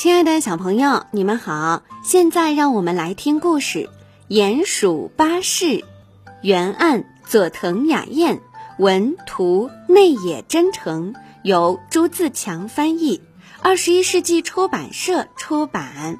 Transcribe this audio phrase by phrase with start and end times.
[0.00, 1.82] 亲爱的小朋友，你们好！
[2.02, 3.90] 现在让我们来听故事
[4.34, 5.66] 《鼹鼠巴士》，
[6.40, 8.40] 原案佐藤雅彦，
[8.78, 13.20] 文图内野真诚，由朱自强翻译，
[13.60, 16.18] 二十一世纪出版社出版。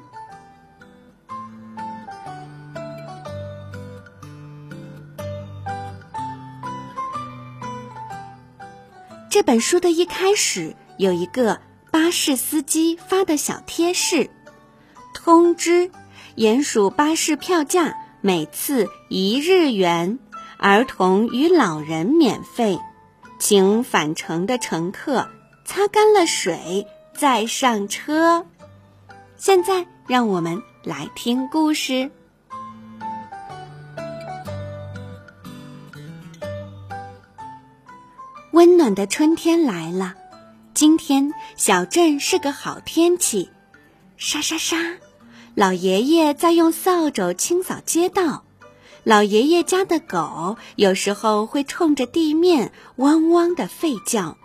[9.31, 11.59] 这本书的一开始有一个。
[11.91, 14.29] 巴士司机发的小贴士：
[15.13, 15.91] 通知，
[16.37, 20.17] 鼹鼠巴士票价每次一日元，
[20.57, 22.79] 儿童与老人免费，
[23.39, 25.27] 请返程的乘客
[25.65, 28.45] 擦干了水再上车。
[29.35, 32.09] 现在，让我们来听故事。
[38.53, 40.15] 温暖的春天来了。
[40.81, 43.51] 今天小镇是个好天气，
[44.17, 44.97] 沙沙沙，
[45.53, 48.43] 老爷爷在用扫帚清扫街道。
[49.03, 54.39] 老爷爷家的狗有时候会冲着地面汪汪的吠叫，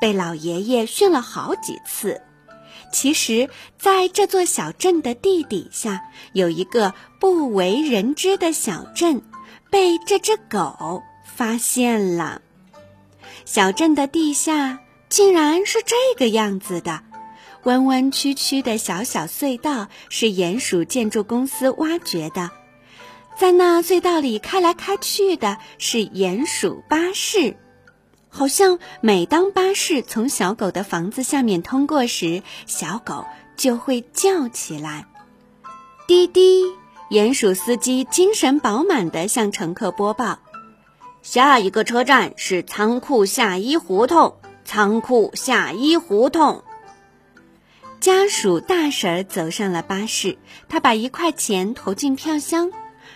[0.00, 2.22] 被老爷爷训了好几次。
[2.90, 6.00] 其实，在这座小镇的地底下，
[6.32, 9.20] 有一个不为人知的小镇，
[9.68, 12.40] 被这只狗发现了。
[13.44, 14.78] 小镇的地下。
[15.12, 17.02] 竟然是这个样子的，
[17.64, 22.50] 弯弯曲曲的小小隧道是鼹鼠建筑公司挖掘的，
[23.36, 27.58] 在那隧道里开来开去的是鼹鼠巴士，
[28.30, 35.04] 好像每当巴士从小狗的房子下面通过时，小狗就会叫起来。
[36.06, 36.64] 滴滴，
[37.10, 40.38] 鼹鼠司机精神饱满地向乘客播报：
[41.20, 44.36] 下一个车站是仓库下一胡同。
[44.74, 46.64] 仓库下一胡同。
[48.00, 52.70] 家属大婶走上了巴士，她把一块钱投进票箱。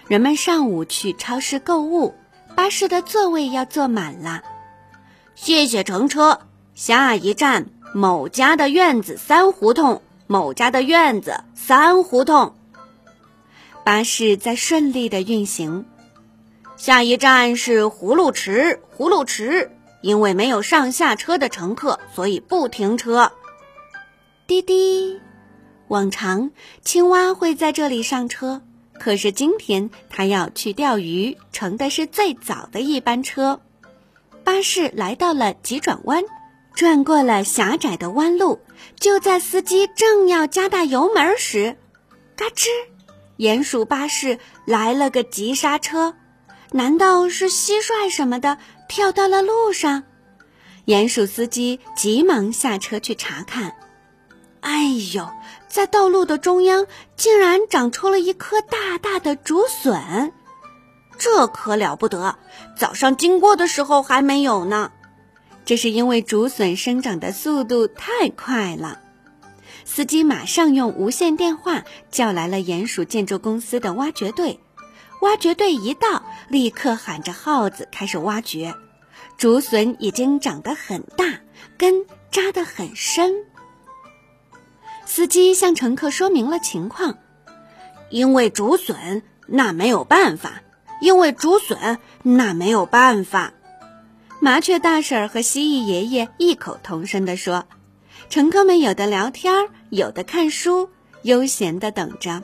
[0.07, 2.15] 人们上午去超市购物，
[2.55, 4.43] 巴士的座位要坐满了。
[5.35, 6.41] 谢谢乘车，
[6.75, 12.55] 下一站某家的院子三胡同，某家的院子三胡同。
[13.83, 15.87] 巴士在顺利的运行。
[16.77, 19.71] 下一站是葫芦池，葫芦池。
[20.07, 23.33] 因为没有上下车的乘客，所以不停车。
[24.47, 25.21] 滴滴，
[25.89, 28.63] 往常青蛙会在这里上车，
[29.01, 33.61] 可是今天它要去钓鱼，乘的是最早的一班车。
[34.45, 36.23] 巴士来到了急转弯，
[36.73, 38.61] 转过了狭窄的弯路。
[39.01, 41.77] 就在司机正要加大油门时，
[42.37, 42.69] 嘎吱，
[43.39, 46.15] 鼹鼠巴士来了个急刹车。
[46.73, 48.59] 难道是蟋蟀什么的？
[48.89, 50.05] 跳到了路上，
[50.87, 53.75] 鼹鼠司机急忙下车去查看。
[54.61, 55.29] 哎呦，
[55.69, 56.87] 在道路的中央
[57.17, 60.33] 竟然长出了一棵大大的竹笋，
[61.19, 62.37] 这可了不得！
[62.77, 64.91] 早上经过的时候还没有呢。
[65.65, 69.01] 这是因为竹笋生长的速度太快了。
[69.85, 74.59] 司机马上用无线电话叫来了鼹鼠建筑公司的挖掘队。
[75.21, 78.75] 挖掘队一到，立刻喊着号子开始挖掘。
[79.39, 81.41] 竹笋已经长得很大，
[81.77, 83.45] 根扎得很深。
[85.05, 87.19] 司机向乘客说明了情况：
[88.11, 90.51] 因为竹笋，那没有办法；
[91.01, 93.53] 因为竹笋，那没有办法。
[94.41, 97.67] 麻雀大婶和蜥蜴爷爷异口同声地说
[98.29, 100.91] ：“乘客们有的聊天，有的看书，
[101.23, 102.43] 悠闲地等着。”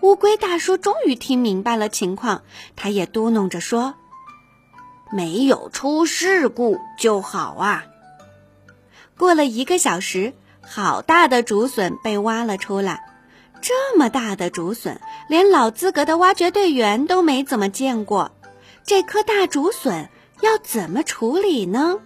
[0.00, 2.42] 乌龟大叔终于听明白了情况，
[2.76, 3.94] 他也嘟哝着说
[5.12, 7.84] ：“没有出事故就好啊。”
[9.18, 13.04] 过了一个小时，好大的竹笋被挖了出来。
[13.60, 18.30] 这么大的竹笋，连老资格的挖掘队员都没怎么见过。
[18.84, 20.08] 这颗大竹笋
[20.40, 21.98] 要怎么处理呢？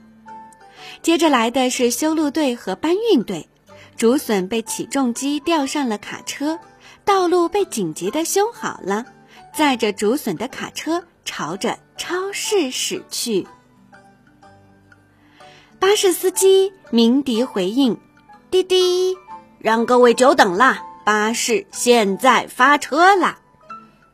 [1.03, 3.51] 接着来的是修路队和搬运队，
[3.99, 6.59] 竹笋被起重机吊上了卡车。
[7.05, 9.07] 道路被紧急的修好了，
[9.55, 13.47] 载着竹笋的卡车朝着超市驶去。
[15.79, 17.99] 巴士司机鸣笛回应
[18.51, 19.17] ：“滴滴，
[19.59, 23.41] 让各位久等了，巴士现在发车啦！”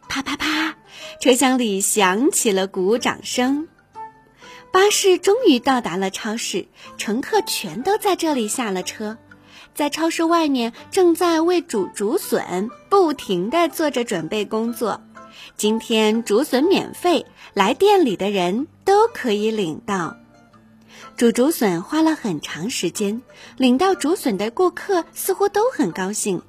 [0.08, 0.76] 啪啪啪，
[1.20, 3.69] 车厢里响起了鼓掌声。
[4.73, 9.19] 巴士终于到达了超市，乘客全都在这里下了车。
[9.75, 15.00] 在超市外面，正在为煮竹笋不停地做着准备工作。
[15.56, 20.16] 今天竹笋免费，来店里的人都可以领到。
[21.16, 23.22] 煮竹笋花了很长时间，
[23.56, 26.43] 领到竹笋的顾客似乎都很高兴。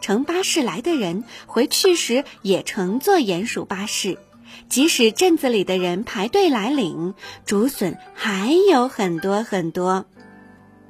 [0.00, 4.18] 乘巴士来的人回去时也乘坐鼹鼠巴士，
[4.68, 7.14] 即使镇子里的人排队来领
[7.46, 10.04] 竹笋，还有很多很多。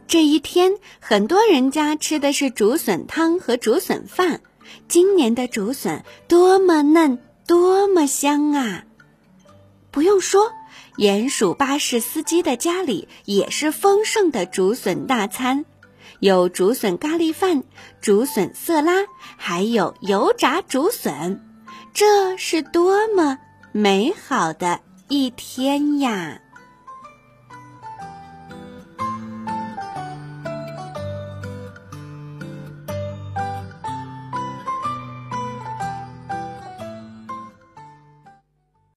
[0.06, 4.40] 这一天，很多人家吃的是竹笋汤和竹笋饭。
[4.88, 8.84] 今年的竹笋多么嫩，多么香啊！
[9.90, 10.52] 不用说。
[10.96, 15.64] 鼹鼠巴士司机的家里也是丰盛的竹笋大餐，
[16.20, 17.64] 有竹笋咖喱饭、
[18.00, 19.04] 竹笋色拉，
[19.36, 21.42] 还有油炸竹笋。
[21.92, 23.38] 这是多么
[23.72, 26.40] 美好的一天呀！